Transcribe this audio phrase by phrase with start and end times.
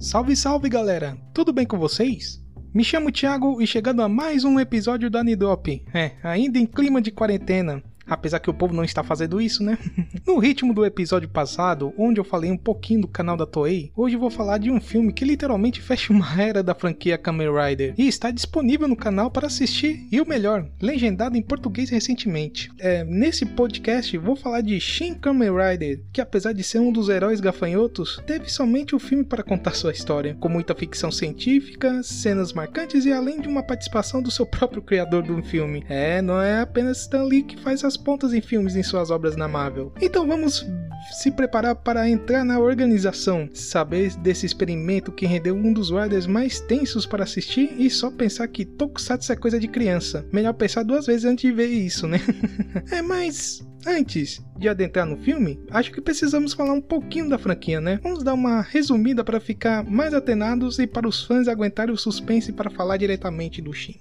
[0.00, 1.18] Salve, salve galera!
[1.34, 2.40] Tudo bem com vocês?
[2.72, 5.84] Me chamo Thiago e chegando a mais um episódio da Nidop.
[5.92, 7.82] É, ainda em clima de quarentena.
[8.08, 9.78] Apesar que o povo não está fazendo isso, né?
[10.26, 14.16] no ritmo do episódio passado, onde eu falei um pouquinho do canal da Toei, hoje
[14.16, 18.08] vou falar de um filme que literalmente fecha uma era da franquia Kamen Rider e
[18.08, 22.70] está disponível no canal para assistir e o melhor, legendado em português recentemente.
[22.78, 27.08] É, nesse podcast vou falar de Shin Kamen Rider, que apesar de ser um dos
[27.08, 32.52] heróis gafanhotos, teve somente o filme para contar sua história, com muita ficção científica, cenas
[32.52, 35.84] marcantes e além de uma participação do seu próprio criador do filme.
[35.88, 39.36] É, não é apenas Stan Lee que faz as pontas em filmes em suas obras
[39.36, 39.92] na Marvel.
[40.00, 40.66] Então vamos
[41.12, 46.60] se preparar para entrar na organização, saber desse experimento que rendeu um dos Riders mais
[46.60, 50.26] tensos para assistir e só pensar que Tokusatsu é coisa de criança.
[50.32, 52.20] Melhor pensar duas vezes antes de ver isso, né?
[52.90, 57.80] é, mas Antes de adentrar no filme, acho que precisamos falar um pouquinho da franquia,
[57.80, 58.00] né?
[58.02, 62.52] Vamos dar uma resumida para ficar mais atenados e para os fãs aguentarem o suspense
[62.52, 63.98] para falar diretamente do Shin.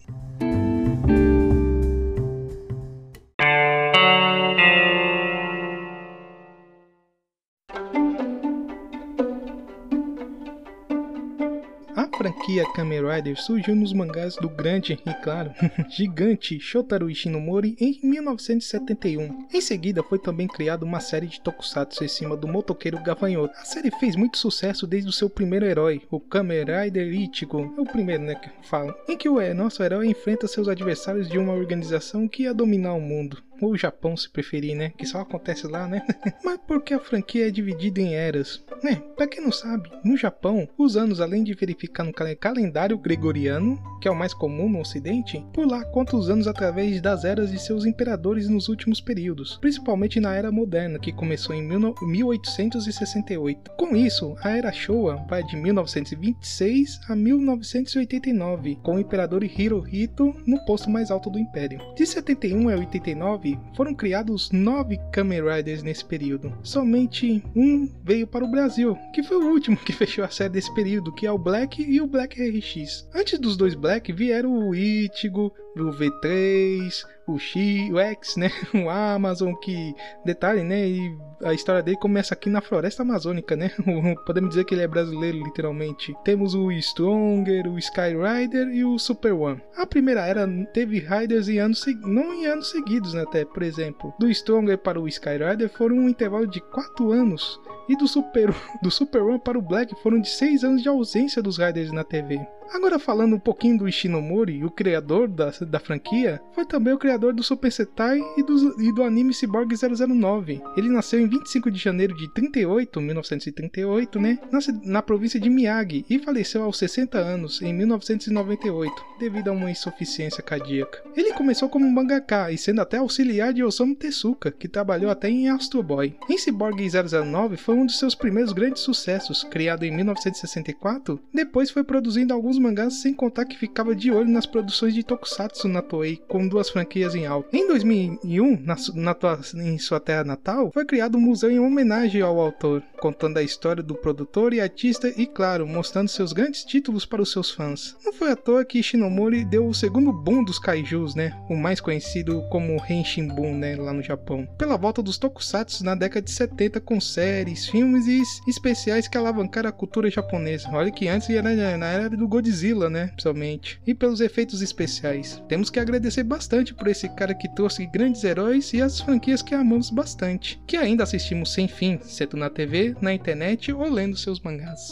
[12.18, 15.52] Franquia Kamen Rider surgiu nos mangás do grande e, claro,
[15.88, 19.48] gigante Shotaro Ishinomori em 1971.
[19.54, 23.54] Em seguida, foi também criada uma série de tokusatsu em cima do motoqueiro gafanhoto.
[23.56, 27.82] A série fez muito sucesso desde o seu primeiro herói, o Kamen Rider Ichigo, é
[27.82, 31.54] o primeiro, né, que falo, em que o nosso herói enfrenta seus adversários de uma
[31.54, 34.92] organização que ia dominar o mundo ou Japão se preferir, né?
[34.98, 36.06] Que só acontece lá, né?
[36.44, 38.64] Mas porque a franquia é dividida em eras.
[38.84, 39.02] Né?
[39.16, 44.08] Pra quem não sabe, no Japão, os anos, além de verificar no calendário gregoriano, que
[44.08, 47.60] é o mais comum no ocidente, por lá conta os anos através das eras de
[47.60, 53.72] seus imperadores nos últimos períodos, principalmente na era moderna, que começou em 1868.
[53.72, 60.64] Com isso, a era Showa vai de 1926 a 1989, com o imperador Hirohito no
[60.66, 61.80] posto mais alto do império.
[61.96, 66.52] De 71 a 89, foram criados nove Kamen Riders nesse período.
[66.64, 70.74] Somente um veio para o Brasil, que foi o último que fechou a série desse
[70.74, 73.08] período, que é o Black e o Black RX.
[73.14, 78.50] Antes dos dois Black vieram o Ichigo, o V3, o X, o X, né?
[78.74, 79.94] O Amazon, que
[80.26, 80.88] detalhe, né?
[80.88, 83.72] E a história dele começa aqui na floresta amazônica, né?
[84.26, 86.16] Podemos dizer que ele é brasileiro, literalmente.
[86.24, 89.62] Temos o Stronger, o Sky Rider e o Super One.
[89.76, 93.24] A primeira era teve Riders em anos, não em anos seguidos, né?
[93.24, 97.60] Até, por exemplo, do Stronger para o Sky Rider foram um intervalo de 4 anos
[97.90, 101.42] e do Super, do Super One para o Black foram de 6 anos de ausência
[101.42, 102.40] dos Riders na TV.
[102.74, 107.34] Agora falando um pouquinho do Ishinomori, o criador da, da franquia, foi também o criador
[107.34, 110.62] do Super Sentai e do, e do anime Cyborg 009.
[110.76, 116.06] Ele nasceu em 25 de janeiro de 38, 1938, né, na, na província de Miyagi
[116.10, 121.02] e faleceu aos 60 anos em 1998, devido a uma insuficiência cardíaca.
[121.16, 125.50] Ele começou como mangaka e sendo até auxiliar de Osamu Tezuka, que trabalhou até em
[125.50, 126.16] Astro Boy.
[126.30, 131.84] Em Cyborg 009 foi um dos seus primeiros grandes sucessos, criado em 1964, depois foi
[131.84, 136.22] produzindo alguns mangás, sem contar que ficava de olho nas produções de Tokusatsu na Toei,
[136.28, 137.56] com duas franquias em alta.
[137.56, 139.16] Em 2001, na, na,
[139.64, 143.84] em sua terra natal, foi criado um museu em homenagem ao autor, contando a história
[143.84, 147.96] do produtor e artista e, claro, mostrando seus grandes títulos para os seus fãs.
[148.04, 151.34] Não foi à toa que Shinomori deu o segundo boom dos kaijus, né?
[151.50, 153.76] O mais conhecido como Henshin Boom, né?
[153.76, 154.48] Lá no Japão.
[154.58, 159.70] Pela volta dos Tokusatsu na década de 70 com séries, filmes e especiais que alavancaram
[159.70, 160.70] a cultura japonesa.
[160.72, 163.08] Olha que antes era na era do Godzilla Godzilla, né?
[163.08, 163.80] Principalmente.
[163.86, 165.42] E pelos efeitos especiais.
[165.48, 169.54] Temos que agradecer bastante por esse cara que trouxe grandes heróis e as franquias que
[169.54, 170.60] amamos bastante.
[170.66, 174.92] Que ainda assistimos sem fim, seja na TV, na internet ou lendo seus mangás.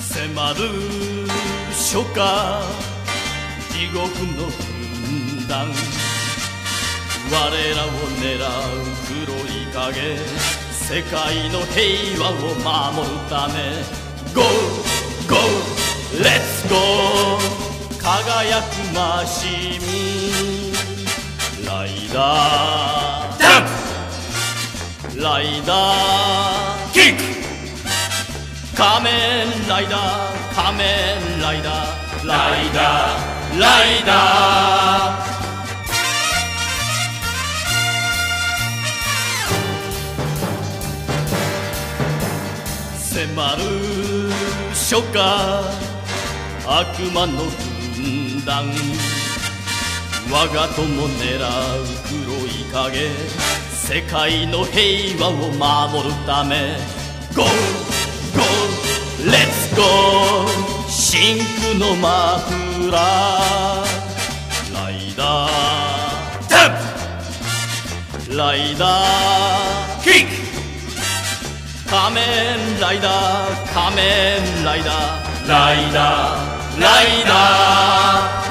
[0.00, 1.26] Semaru
[3.92, 5.68] 獄の軍団。
[7.30, 7.34] 我
[7.74, 7.90] らを
[8.20, 8.48] 狙う
[9.08, 10.16] 黒い影。
[10.72, 12.34] 世界の平和を
[12.94, 13.54] 守るため。
[14.32, 14.42] Go!
[15.28, 15.36] Go!
[16.22, 16.76] Let's go!
[18.00, 19.80] 輝くマシン。
[21.66, 23.38] ライダー。
[23.40, 23.62] ダン
[25.12, 26.92] プライダー。
[26.92, 27.22] キック。
[28.76, 32.28] 仮面ライダー仮面ライダー。
[32.28, 33.25] ライダー。
[33.58, 35.26] ライダー
[43.00, 43.62] 迫る
[44.72, 45.18] 初夏
[46.66, 47.44] 悪魔の
[47.96, 48.66] 軍団
[50.30, 53.08] 我が友狙う黒い影
[53.72, 55.32] 世界の平和を
[55.92, 56.76] 守るため
[57.34, 57.44] Go!
[58.34, 58.42] Go!
[59.24, 60.75] Let's go!
[60.98, 62.96] 真空のマフラ
[64.90, 66.70] イダーテン
[68.30, 68.36] プ。
[68.36, 70.30] ライダーキック。
[71.90, 72.24] 仮面
[72.80, 75.48] ライダー仮面ライダー。
[75.48, 78.46] ライダーライダー。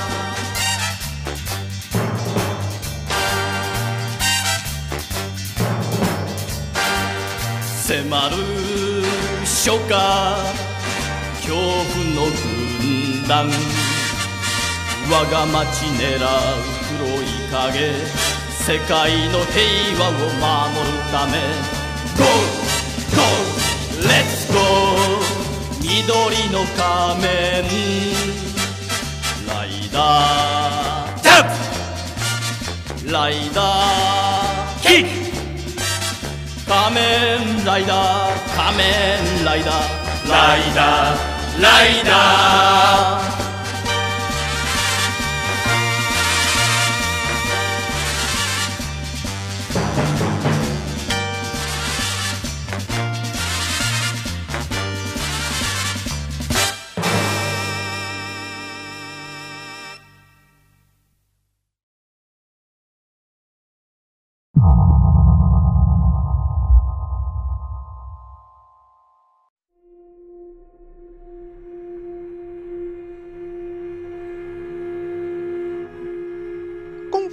[7.88, 8.36] 迫る
[9.44, 10.65] 初夏。
[11.46, 11.62] 恐怖
[12.16, 12.26] の
[12.82, 13.48] 軍団。
[15.08, 16.20] 我が町狙う
[16.98, 17.94] 黒い影。
[18.50, 19.62] 世界の平
[20.00, 21.38] 和を守るため。
[22.18, 22.26] GO!
[23.14, 23.22] GO!
[24.08, 24.58] Let's go!
[25.82, 27.64] 緑の仮面。
[29.48, 31.22] ライダー。
[31.22, 34.82] テンプライダー。
[34.82, 35.06] キッ。
[35.06, 35.08] ク
[36.68, 38.46] 仮面ライダー。
[38.56, 39.76] 仮面ライダー。
[40.28, 41.35] ライダー。
[41.62, 43.45] ライダー。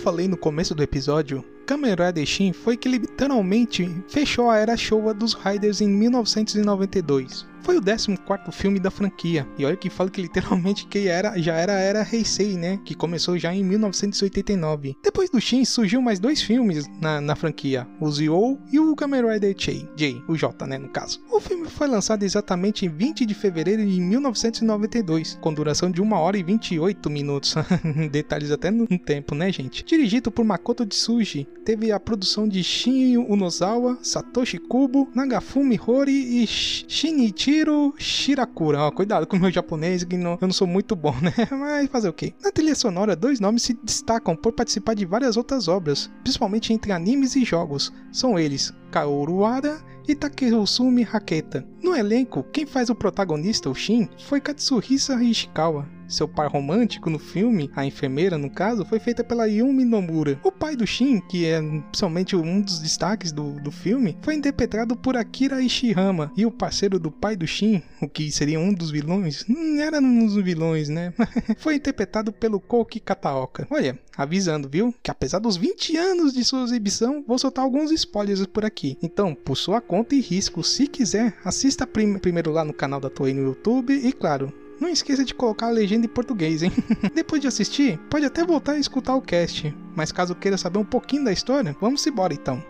[0.03, 5.35] Falei no começo do episódio, Kamen Shin foi que literalmente fechou a era Showa dos
[5.35, 7.53] Riders em 1992.
[7.63, 11.55] Foi o 14º filme da franquia, e olha que falo que literalmente que era, já
[11.55, 14.97] era a era Heisei, né, que começou já em 1989.
[15.03, 19.25] Depois do Shin surgiu mais dois filmes na, na franquia, o Zio e o Kamen
[19.25, 21.23] Rider J, J, o J, né, no caso.
[21.31, 26.13] O filme foi lançado exatamente em 20 de fevereiro de 1992, com duração de 1
[26.15, 27.55] hora e 28 minutos.
[28.11, 29.85] Detalhes até no tempo, né, gente?
[29.85, 36.47] Dirigido por Makoto Tsuji, teve a produção de Shin Unozawa, Satoshi Kubo, Nagafumi Hori e
[36.47, 38.81] Shinichi Shiro Shirakura.
[38.81, 41.33] Ó, cuidado com o meu japonês, que não, eu não sou muito bom, né?
[41.51, 42.33] Mas fazer o quê?
[42.43, 46.93] Na trilha sonora, dois nomes se destacam por participar de várias outras obras, principalmente entre
[46.93, 47.93] animes e jogos.
[48.11, 51.67] São eles Kaoru Wada e Takehusumi Haketa.
[51.83, 55.87] No elenco, quem faz o protagonista, o Shin, foi Katsuhisa Ishikawa.
[56.13, 60.39] Seu par romântico no filme, a enfermeira no caso, foi feita pela Yumi Nomura.
[60.45, 64.95] O pai do Shin, que é principalmente um dos destaques do, do filme, foi interpretado
[64.95, 66.31] por Akira Ishihama.
[66.37, 70.01] E o parceiro do pai do Shin, o que seria um dos vilões, não era
[70.01, 71.15] um dos vilões, né?
[71.57, 73.67] foi interpretado pelo Koki Kataoka.
[73.71, 74.95] Olha, avisando, viu?
[75.03, 78.99] Que apesar dos 20 anos de sua exibição, vou soltar alguns spoilers por aqui.
[79.03, 83.09] Então, por sua conta e risco, se quiser, assista prim primeiro lá no canal da
[83.09, 86.73] Toei no YouTube e, claro, não esqueça de colocar a legenda em português, hein?
[87.15, 90.85] Depois de assistir, pode até voltar a escutar o cast, mas caso queira saber um
[90.85, 92.63] pouquinho da história, vamos embora então.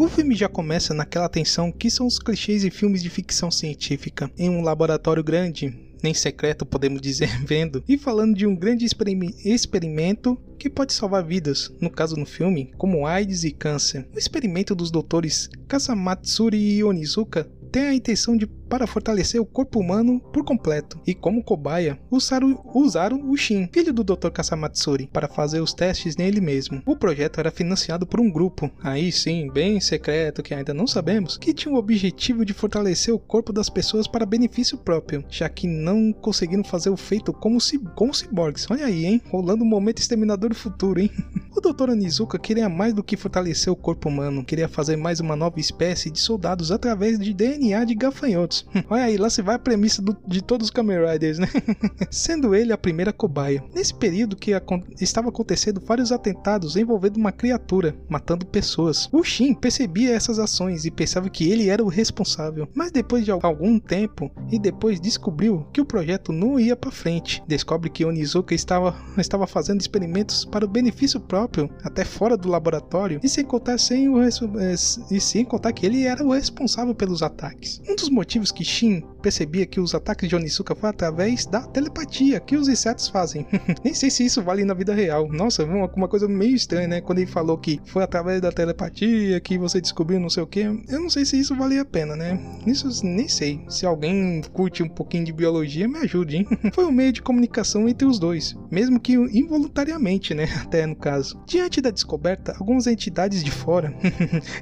[0.00, 4.30] O filme já começa naquela tensão que são os clichês e filmes de ficção científica.
[4.38, 8.86] Em um laboratório grande, nem secreto podemos dizer, vendo, e falando de um grande
[9.44, 14.06] experimento que pode salvar vidas, no caso no filme, como AIDS e câncer.
[14.14, 19.80] O experimento dos doutores Kasamatsuri e Onizuka tem a intenção de para fortalecer o corpo
[19.80, 24.30] humano por completo, e como cobaia, usaram, usaram o Shin, filho do Dr.
[24.30, 26.80] Kasamatsuri, para fazer os testes nele mesmo.
[26.86, 31.36] O projeto era financiado por um grupo, aí sim, bem secreto, que ainda não sabemos,
[31.36, 35.66] que tinha o objetivo de fortalecer o corpo das pessoas para benefício próprio, já que
[35.66, 37.58] não conseguiram fazer o feito como,
[37.96, 38.66] como ciborgues.
[38.70, 39.20] Olha aí, hein?
[39.30, 41.10] Rolando um momento exterminador do futuro, hein?
[41.56, 41.90] o Dr.
[41.90, 46.08] Onizuka queria mais do que fortalecer o corpo humano, queria fazer mais uma nova espécie
[46.08, 48.59] de soldados através de DNA de gafanhotos.
[48.88, 51.48] Olha aí, lá se vai a premissa do, de todos os Kamen Riders, né?
[52.10, 53.62] Sendo ele a primeira cobaia.
[53.74, 54.62] Nesse período que a,
[55.00, 59.08] estava acontecendo vários atentados envolvendo uma criatura, matando pessoas.
[59.12, 62.68] O Shin percebia essas ações e pensava que ele era o responsável.
[62.74, 67.42] Mas depois de algum tempo, e depois descobriu que o projeto não ia para frente.
[67.46, 73.20] Descobre que Onizuka estava, estava fazendo experimentos para o benefício próprio, até fora do laboratório,
[73.22, 77.80] e sem contar, sem o, e sem contar que ele era o responsável pelos ataques.
[77.88, 82.40] Um dos motivos que Shin percebia que os ataques de Onizuka foram através da telepatia
[82.40, 83.46] que os insetos fazem.
[83.84, 85.28] Nem sei se isso vale na vida real.
[85.28, 87.00] Nossa, uma, uma coisa meio estranha, né?
[87.00, 90.60] Quando ele falou que foi através da telepatia que você descobriu não sei o que.
[90.60, 92.38] Eu não sei se isso valia a pena, né?
[92.66, 93.64] Isso nem sei.
[93.68, 96.46] Se alguém curte um pouquinho de biologia, me ajude, hein?
[96.72, 100.48] Foi um meio de comunicação entre os dois, mesmo que involuntariamente, né?
[100.62, 101.40] Até no caso.
[101.46, 103.94] Diante da descoberta, algumas entidades de fora,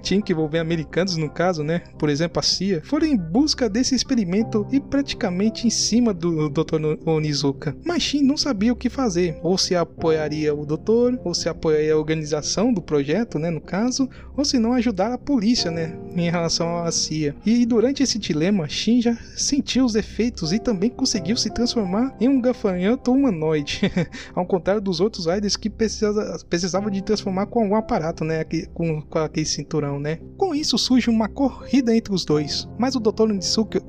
[0.03, 1.81] tinham que envolver americanos no caso, né?
[1.99, 6.81] Por exemplo, a CIA, foram em busca desse experimento e praticamente em cima do Dr.
[7.07, 7.77] Onizuka.
[7.85, 11.95] Mas Shin não sabia o que fazer, ou se apoiaria o doutor, ou se apoiaria
[11.95, 16.31] a organização do projeto, né, no caso, ou se não ajudar a polícia, né, em
[16.31, 17.35] relação à CIA.
[17.45, 22.29] E durante esse dilema, Shin já sentiu os efeitos e também conseguiu se transformar em
[22.29, 23.81] um gafanhoto humanoide,
[24.35, 29.03] ao contrário dos outros Riders que precisava, precisavam de transformar com algum aparato, né, com,
[29.03, 30.19] com aquele cinturão, né.
[30.37, 33.29] Com isso surge uma corrida entre os dois, mas o Dr.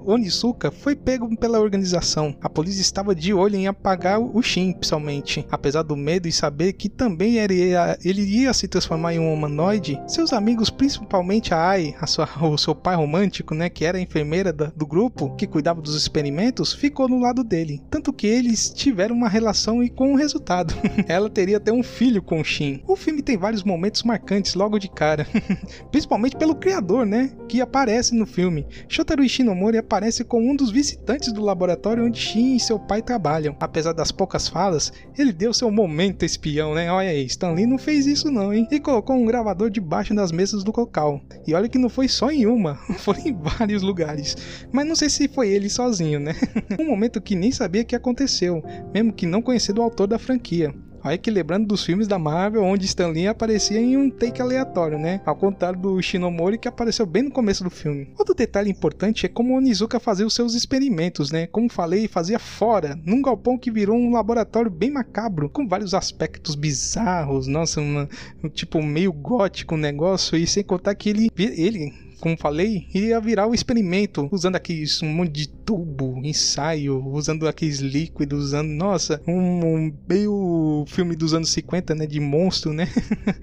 [0.06, 2.36] Onizuka foi pego pela organização.
[2.42, 5.46] A polícia estava de olho em apagar o Shin, principalmente.
[5.52, 9.34] Apesar do medo e saber que também ele ia, ele ia se transformar em um
[9.34, 13.98] humanoide, seus amigos, principalmente a Ai, a sua, o seu pai romântico, né, que era
[13.98, 17.82] a enfermeira da, do grupo, que cuidava dos experimentos, ficou no lado dele.
[17.90, 20.74] Tanto que eles tiveram uma relação e com o um resultado.
[21.08, 22.82] Ela teria até um filho com o Shin.
[22.88, 25.28] O filme tem vários momentos marcantes logo de cara,
[25.92, 28.66] principalmente pelo criador, né, que aparece no filme.
[28.88, 33.58] Shotaro Ishinomori aparece como um dos visitantes do laboratório onde Shin e seu pai trabalham.
[33.60, 36.90] Apesar das poucas falas, ele deu seu momento espião, né?
[36.90, 38.66] Olha aí, Stanley não fez isso não, hein?
[38.72, 41.20] E colocou um gravador debaixo das mesas do local.
[41.46, 44.38] E olha que não foi só em uma, foi em vários lugares.
[44.72, 46.34] Mas não sei se foi ele sozinho, né?
[46.80, 50.74] um momento que nem sabia que aconteceu, mesmo que não conhecendo o autor da franquia.
[51.04, 54.98] Aí que lembrando dos filmes da Marvel, onde Stan Lee aparecia em um take aleatório,
[54.98, 55.22] né?
[55.26, 58.14] Ao contrário do Shinomori, que apareceu bem no começo do filme.
[58.18, 61.48] Outro detalhe importante é como Onizuka fazia os seus experimentos, né?
[61.48, 66.56] Como falei, fazia fora, num galpão que virou um laboratório bem macabro, com vários aspectos
[66.56, 68.08] bizarros, nossa, uma,
[68.54, 73.48] tipo meio gótico o negócio, e sem contar que ele, ele como falei, ia virar
[73.48, 79.66] o experimento, usando aqueles um monte de tubo, ensaio, usando aqueles líquidos, usando, nossa, um,
[79.66, 82.88] um meio filme dos anos 50, né, de monstro, né?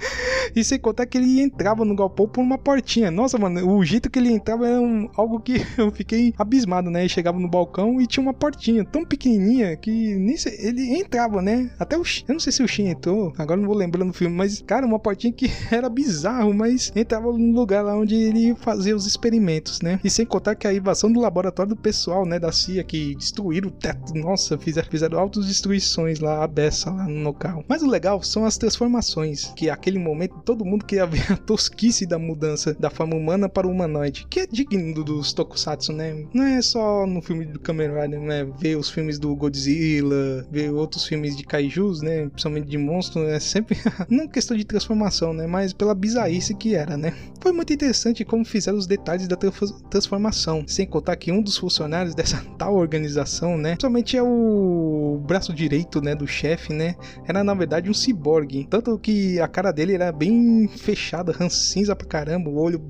[0.54, 3.10] e sem contar que ele entrava no galpão por uma portinha.
[3.10, 7.00] Nossa, mano, o jeito que ele entrava era um, algo que eu fiquei abismado, né?
[7.00, 11.70] Ele chegava no balcão e tinha uma portinha tão pequenininha que nem ele entrava, né?
[11.78, 14.34] Até o eu não sei se o Shin entrou, agora não vou lembrando no filme,
[14.34, 18.94] mas cara, uma portinha que era bizarro, mas entrava no lugar lá onde ele fazer
[18.94, 20.00] os experimentos, né?
[20.02, 23.68] E sem contar que a invasão do laboratório do pessoal, né, da CIA, que destruíram
[23.68, 27.64] o teto, nossa, fizeram, fizeram altas destruições lá, a beça lá no local.
[27.68, 32.06] Mas o legal são as transformações, que aquele momento todo mundo queria ver a tosquice
[32.06, 36.26] da mudança da forma humana para o humanoide, que é digno dos tokusatsu, né?
[36.34, 38.48] Não é só no filme do Kamen Rider, né?
[38.58, 42.28] Ver os filmes do Godzilla, ver outros filmes de kaijus, né?
[42.30, 43.78] Principalmente de monstros, é sempre
[44.10, 45.46] não questão de transformação, né?
[45.46, 47.14] Mas pela bizarrice que era, né?
[47.40, 50.64] Foi muito interessante como fizeram os detalhes da transformação.
[50.66, 56.00] Sem contar que um dos funcionários dessa tal organização, né, somente é o braço direito,
[56.00, 56.94] né, do chefe, né,
[57.26, 58.66] era na verdade um ciborgue.
[58.68, 62.80] Tanto que a cara dele era bem fechada, rancinza pra caramba, o olho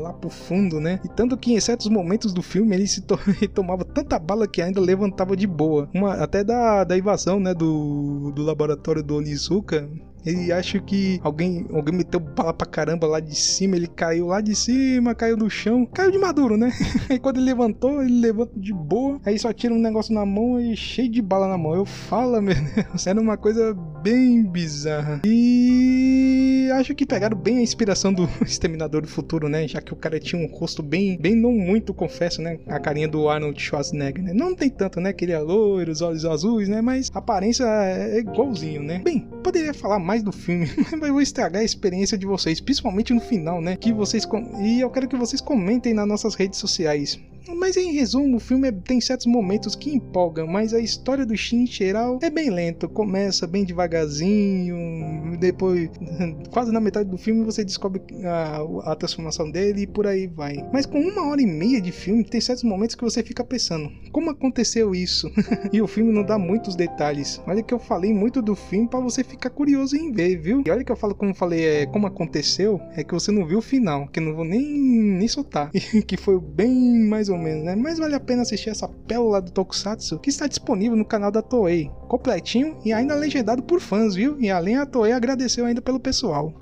[0.00, 1.00] lá pro fundo, né.
[1.04, 4.46] E tanto que em certos momentos do filme ele se to ele tomava tanta bala
[4.46, 5.88] que ainda levantava de boa.
[5.94, 9.88] Uma, até da, da invasão, né, do, do laboratório do Onizuka,
[10.24, 14.40] ele acha que alguém, alguém meteu bala pra caramba lá de cima, ele caiu lá
[14.40, 16.72] de cima, caiu no chão, caiu de maduro, né?
[17.10, 20.60] Aí quando ele levantou, ele levanta de boa, aí só tira um negócio na mão
[20.60, 21.74] e cheio de bala na mão.
[21.74, 25.20] Eu falo, meu Deus, era uma coisa bem bizarra.
[25.24, 29.66] E acho que pegaram bem a inspiração do Exterminador do Futuro, né?
[29.66, 32.58] Já que o cara tinha um rosto bem, bem não muito, confesso, né?
[32.66, 34.32] A carinha do Arnold Schwarzenegger, né?
[34.32, 35.12] Não tem tanto, né?
[35.12, 36.80] Que ele é loiro, os olhos azuis, né?
[36.80, 39.00] Mas a aparência é igualzinho, né?
[39.04, 40.68] Bem, poderia falar mais mais do filme,
[41.00, 43.76] mas vou estragar a experiência de vocês, principalmente no final, né?
[43.76, 44.28] Que vocês
[44.60, 47.18] e eu quero que vocês comentem nas nossas redes sociais.
[47.48, 51.36] Mas em resumo, o filme é, tem certos momentos que empolgam, mas a história do
[51.36, 52.88] Shin geral é bem lento.
[52.88, 55.90] Começa bem devagarzinho, depois,
[56.50, 60.64] quase na metade do filme, você descobre a, a, transformação dele e por aí vai.
[60.72, 63.90] Mas com uma hora e meia de filme, tem certos momentos que você fica pensando:
[64.12, 65.30] como aconteceu isso?
[65.72, 67.40] e o filme não dá muitos detalhes.
[67.46, 70.62] Olha que eu falei muito do filme para você ficar curioso em ver, viu?
[70.64, 73.58] E olha que eu falo, como falei, é como aconteceu, é que você não viu
[73.58, 75.70] o final, que eu não vou nem, nem soltar.
[76.06, 77.74] que foi bem mais ou menos, né?
[77.74, 81.42] Mas vale a pena assistir essa pérola do Tokusatsu que está disponível no canal da
[81.42, 84.36] Toei, completinho e ainda legendado por fãs, viu?
[84.40, 86.61] E além a Toei agradeceu ainda pelo pessoal.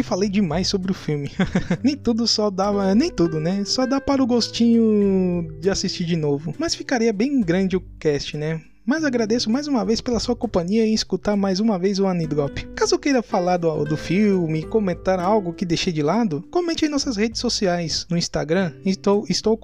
[0.00, 1.30] Que falei demais sobre o filme.
[1.84, 3.64] nem tudo só dava, nem tudo, né?
[3.64, 6.54] Só dá para o gostinho de assistir de novo.
[6.58, 8.62] Mas ficaria bem grande o cast, né?
[8.90, 12.58] Mas agradeço mais uma vez pela sua companhia e escutar mais uma vez o Anidrop.
[12.74, 17.16] Caso queira falar do, do filme, comentar algo que deixei de lado, comente em nossas
[17.16, 18.04] redes sociais.
[18.10, 19.56] No Instagram, estou, estou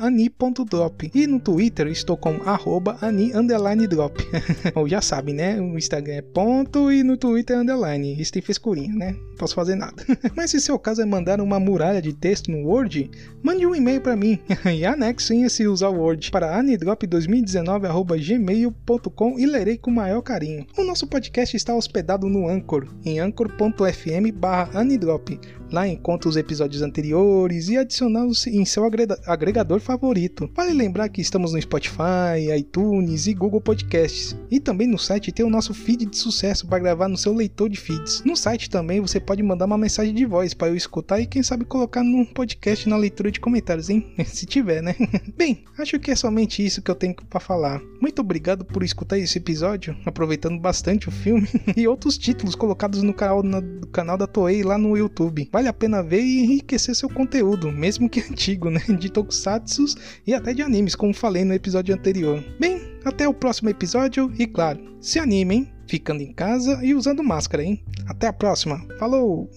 [0.00, 4.24] ani.drop e no Twitter estou como ani_drop.
[4.74, 5.60] Ou já sabe, né?
[5.60, 8.18] O Instagram é ponto e no Twitter é underline.
[8.18, 9.12] Isso tem frescurinha, né?
[9.12, 10.02] Não posso fazer nada.
[10.34, 13.10] Mas se seu caso é mandar uma muralha de texto no Word,
[13.42, 14.38] mande um e-mail para mim
[14.74, 20.66] e anexem se usar o Word para anidrop2019.gmail gmail.com e lerei com maior carinho.
[20.78, 25.38] O nosso podcast está hospedado no Anchor, em anchor.fm barra anidrop.
[25.72, 28.84] Lá encontra os episódios anteriores e adicioná-los em seu
[29.26, 30.48] agregador favorito.
[30.54, 34.36] Vale lembrar que estamos no Spotify, iTunes e Google Podcasts.
[34.50, 37.68] E também no site tem o nosso feed de sucesso para gravar no seu leitor
[37.68, 38.22] de feeds.
[38.24, 41.42] No site também você pode mandar uma mensagem de voz para eu escutar e quem
[41.42, 44.14] sabe colocar num podcast na leitura de comentários, hein?
[44.26, 44.94] Se tiver, né?
[45.36, 47.80] Bem, acho que é somente isso que eu tenho para falar.
[48.00, 48.33] Muito obrigado
[48.64, 53.86] por escutar esse episódio, aproveitando bastante o filme e outros títulos colocados no canal, no
[53.88, 55.48] canal da Toei lá no YouTube.
[55.52, 58.80] Vale a pena ver e enriquecer seu conteúdo, mesmo que antigo, né?
[58.98, 59.84] De tokusatsu
[60.26, 62.42] e até de animes, como falei no episódio anterior.
[62.58, 67.62] Bem, até o próximo episódio e claro, se animem, ficando em casa e usando máscara,
[67.62, 67.84] hein?
[68.06, 68.86] Até a próxima.
[68.98, 69.50] Falou!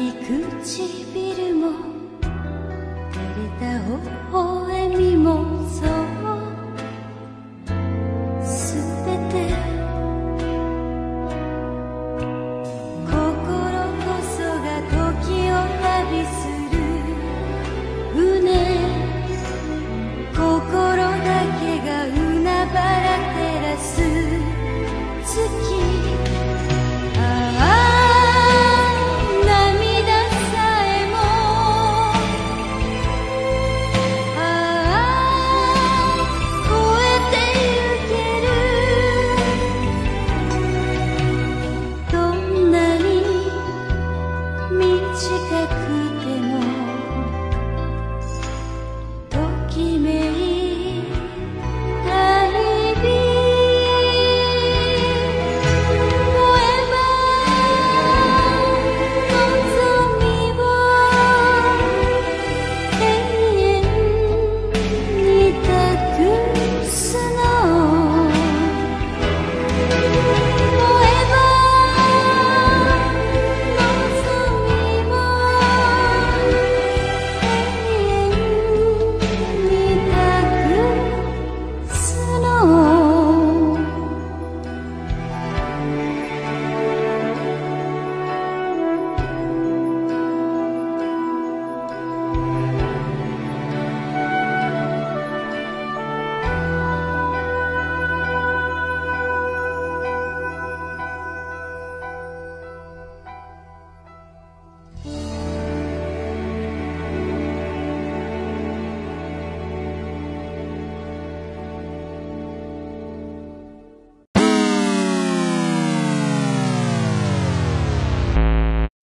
[0.00, 1.72] 唇も
[3.12, 5.60] 照れた微笑みも